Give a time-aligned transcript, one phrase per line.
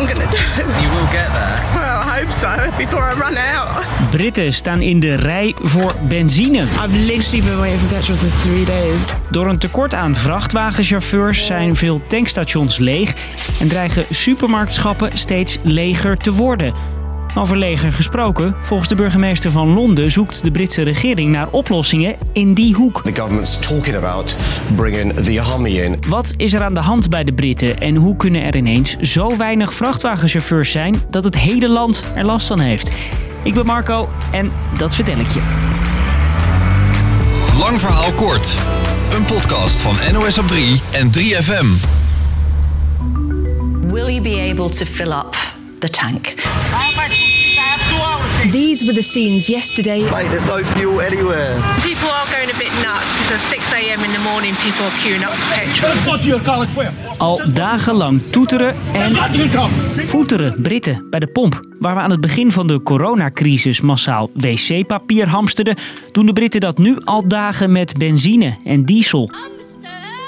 [0.00, 0.62] I'm to do.
[0.82, 1.56] You will get there.
[1.74, 3.84] Well, I hope so before I run out.
[4.10, 6.62] Britten staan in de rij voor benzine.
[6.62, 9.04] I've literally been waiting for petrol for three days.
[9.30, 13.14] Door een tekort aan vrachtwagenchauffeurs zijn veel tankstations leeg
[13.60, 16.99] en dreigen supermarktschappen steeds leger te worden.
[17.34, 22.54] Over leger gesproken, volgens de burgemeester van Londen zoekt de Britse regering naar oplossingen in
[22.54, 23.02] die hoek.
[23.02, 24.36] The government's talking about
[24.74, 25.96] bringing the army in.
[26.08, 29.36] Wat is er aan de hand bij de Britten en hoe kunnen er ineens zo
[29.36, 32.90] weinig vrachtwagenchauffeurs zijn dat het hele land er last van heeft?
[33.42, 35.40] Ik ben Marco en dat vertel ik je.
[37.58, 38.56] Lang verhaal kort.
[39.12, 41.66] Een podcast van NOS op 3 en 3FM.
[43.86, 45.36] Will you be able to fill up
[45.78, 46.34] the tank?
[48.48, 51.60] These were the scenes yesterday Mate, there's no fuel anywhere.
[51.82, 54.04] People are going a bit nuts because 6 a.m.
[54.04, 57.16] in the morning people are queuing up for petrol.
[57.18, 59.16] Al dagenlang toeteren en
[60.06, 61.60] voeteren Britten bij de pomp.
[61.78, 65.76] Waar we aan het begin van de coronacrisis massaal wc-papier hamsterden,
[66.12, 69.30] doen de Britten dat nu al dagen met benzine en diesel.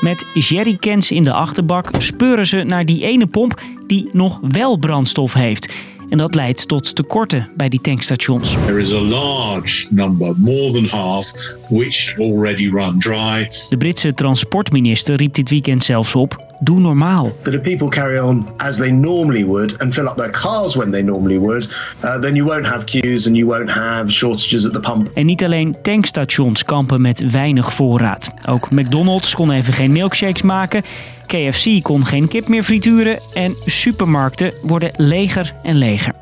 [0.00, 5.32] Met jerrycans in de achterbak speuren ze naar die ene pomp die nog wel brandstof
[5.32, 5.72] heeft.
[6.12, 8.56] En dat leidt tot tekorten bij die tankstations.
[8.66, 11.32] There is a large number, more than half,
[11.68, 13.50] which already run dry.
[13.68, 17.32] De Britse transportminister riep dit weekend zelfs op: doe normaal.
[17.42, 20.90] that if people carry on as they normally would and fill up their cars when
[20.90, 21.68] they normally would,
[22.02, 25.10] uh, then you won't have queues and you won't have shortages at the pump.
[25.14, 28.30] En niet alleen tankstations kampen met weinig voorraad.
[28.48, 30.82] Ook McDonald's kon even geen milkshakes maken.
[31.26, 33.18] KFC kon geen kip meer frituren.
[33.34, 36.12] En supermarkten worden leger en leger.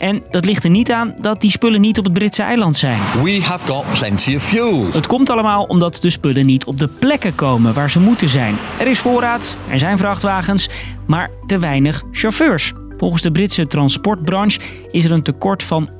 [0.00, 2.98] En dat ligt er niet aan dat die spullen niet op het Britse eiland zijn.
[3.22, 4.86] We have got plenty of fuel.
[4.92, 8.56] Het komt allemaal omdat de spullen niet op de plekken komen waar ze moeten zijn.
[8.78, 10.68] Er is voorraad, er zijn vrachtwagens,
[11.06, 12.72] maar te weinig chauffeurs.
[12.96, 15.90] Volgens de Britse transportbranche is er een tekort van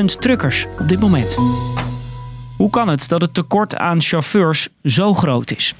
[0.00, 1.36] 100.000 truckers op dit moment.
[2.62, 5.74] Hoe kan het dat het tekort aan chauffeurs zo groot is?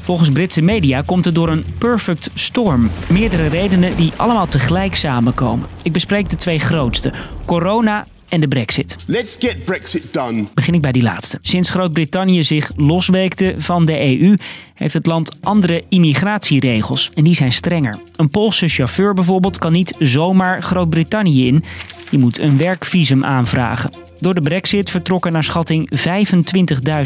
[0.00, 2.90] Volgens Britse media komt het door een perfect storm.
[3.08, 5.68] Meerdere redenen die allemaal tegelijk samenkomen.
[5.82, 7.12] Ik bespreek de twee grootste:
[7.44, 8.96] corona en de Brexit.
[9.06, 10.46] Let's get Brexit done.
[10.54, 11.38] Begin ik bij die laatste.
[11.42, 14.34] Sinds Groot-Brittannië zich losweekte van de EU,
[14.74, 17.10] heeft het land andere immigratieregels.
[17.14, 17.98] En die zijn strenger.
[18.16, 21.64] Een Poolse chauffeur bijvoorbeeld kan niet zomaar Groot-Brittannië in.
[22.10, 23.90] Je moet een werkvisum aanvragen.
[24.20, 25.90] Door de Brexit vertrokken naar schatting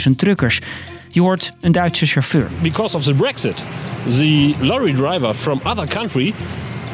[0.08, 0.60] 25.000 truckers.
[1.08, 2.46] Je hoort een Duitse chauffeur.
[2.62, 3.64] because of the Brexit,
[4.08, 6.34] the lorry driver from other country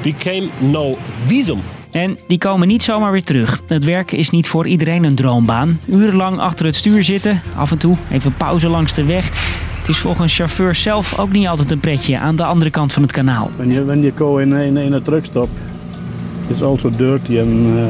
[0.02, 1.58] became no visum.
[1.90, 3.62] En die komen niet zomaar weer terug.
[3.66, 5.80] Het werken is niet voor iedereen een droombaan.
[5.86, 9.30] Urenlang achter het stuur zitten, af en toe even pauze langs de weg.
[9.78, 13.02] Het is volgens chauffeurs zelf ook niet altijd een pretje aan de andere kant van
[13.02, 13.50] het kanaal.
[13.66, 15.48] You go in in, in a truck stop,
[16.50, 17.86] it's also dirty and uh,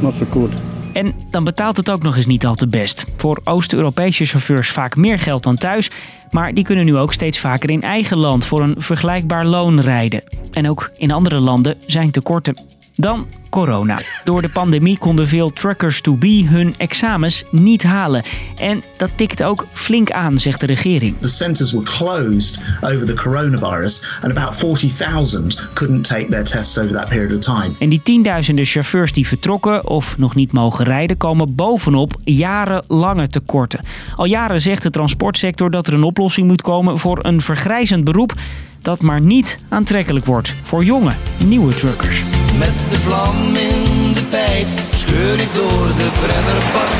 [0.00, 0.52] not so good.
[0.92, 3.04] En dan betaalt het ook nog eens niet al te best.
[3.16, 5.90] Voor Oost-Europese chauffeurs vaak meer geld dan thuis.
[6.30, 10.22] Maar die kunnen nu ook steeds vaker in eigen land voor een vergelijkbaar loon rijden.
[10.50, 12.56] En ook in andere landen zijn tekorten.
[12.94, 14.00] Dan corona.
[14.24, 18.22] Door de pandemie konden veel truckers to be hun examens niet halen.
[18.56, 21.18] En dat tikt ook flink aan, zegt de regering.
[21.20, 26.92] The centres were closed over the coronavirus, and about 40,000 couldn't take their tests over
[26.92, 27.72] that period of time.
[27.78, 33.80] En die tienduizenden chauffeurs die vertrokken of nog niet mogen rijden, komen bovenop jarenlange tekorten.
[34.16, 38.34] Al jaren zegt de transportsector dat er een oplossing moet komen voor een vergrijzend beroep
[38.82, 41.12] dat maar niet aantrekkelijk wordt voor jonge,
[41.44, 42.22] nieuwe truckers.
[42.58, 46.92] Met de vlam in de pijp scheur ik door de Brennerpas.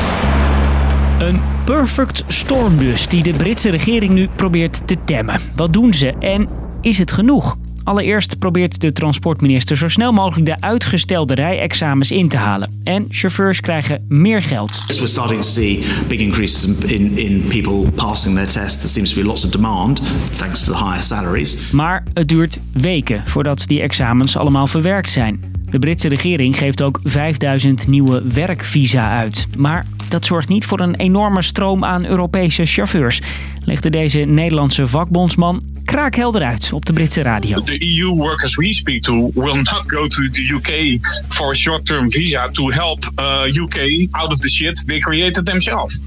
[1.18, 5.40] Een perfect storm dus, die de Britse regering nu probeert te temmen.
[5.56, 6.48] Wat doen ze en
[6.80, 7.56] is het genoeg?
[7.84, 12.80] Allereerst probeert de transportminister zo snel mogelijk de uitgestelde rijexamens in te halen.
[12.84, 14.70] En chauffeurs krijgen meer geld.
[14.88, 19.12] As we're starting to see big increases in, in people passing their tests, there seems
[19.12, 20.02] to be lots of demand
[20.36, 21.70] thanks to the higher salaries.
[21.72, 25.40] Maar het duurt weken voordat die examens allemaal verwerkt zijn.
[25.72, 29.46] De Britse regering geeft ook 5000 nieuwe werkvisa uit.
[29.56, 33.20] Maar dat zorgt niet voor een enorme stroom aan Europese chauffeurs,
[33.64, 37.60] legde deze Nederlandse vakbondsman kraakhelder uit op de Britse radio.
[37.60, 40.98] The EU workers we speak to will not go to the UK
[41.28, 46.02] for a short-term visa to help uh, UK out of the shit they created themselves.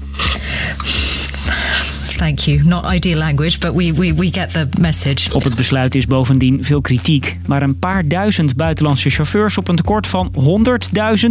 [2.16, 2.62] Thank you.
[2.64, 5.34] Not ideal language, but we, we, we get the message.
[5.34, 7.38] Op het besluit is bovendien veel kritiek.
[7.46, 11.30] Maar een paar duizend buitenlandse chauffeurs op een tekort van 100.000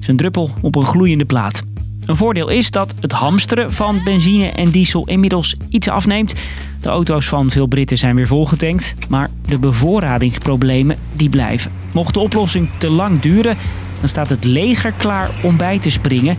[0.00, 1.62] is een druppel op een gloeiende plaat.
[2.04, 6.34] Een voordeel is dat het hamsteren van benzine en diesel inmiddels iets afneemt.
[6.80, 11.72] De auto's van veel Britten zijn weer volgetankt, maar de bevoorradingsproblemen die blijven.
[11.92, 13.56] Mocht de oplossing te lang duren,
[14.00, 16.36] dan staat het leger klaar om bij te springen.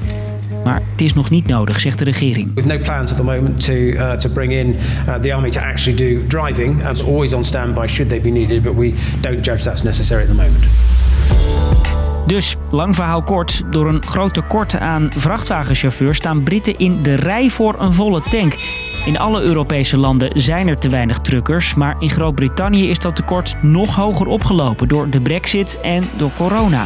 [0.66, 2.54] Maar het is nog niet nodig, zegt de regering.
[2.54, 4.76] We have no plans at the moment to uh, to bring in
[5.08, 6.84] uh, the army to actually do driving.
[6.84, 10.28] As always on standby should they be needed, but we don't judge that's necessary at
[10.28, 10.64] the moment.
[12.26, 17.50] Dus, lang verhaal kort, door een groot tekort aan vrachtwagenchauffeurs staan Britten in de rij
[17.50, 18.56] voor een volle tank.
[19.06, 23.56] In alle Europese landen zijn er te weinig truckers, maar in Groot-Brittannië is dat tekort
[23.62, 26.86] nog hoger opgelopen door de brexit en door corona.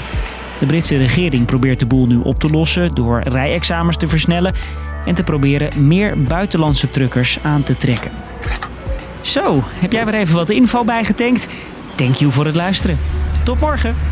[0.60, 4.54] De Britse regering probeert de boel nu op te lossen door rijexamens te versnellen
[5.06, 8.12] en te proberen meer buitenlandse truckers aan te trekken.
[9.22, 11.48] Zo, heb jij weer even wat info bijgetankt?
[11.96, 12.98] Thank you voor het luisteren.
[13.44, 14.09] Tot morgen!